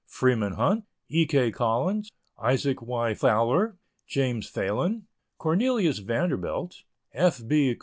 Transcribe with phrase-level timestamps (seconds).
[0.07, 1.27] Freeman Hunt, E.
[1.27, 1.51] K.
[1.51, 2.09] Collins,
[2.41, 3.13] Isaac Y.
[3.13, 3.77] Fowler,
[4.07, 5.03] James Phalen,
[5.37, 6.81] Cornelius Vanderbilt,
[7.13, 7.39] F.
[7.47, 7.77] B.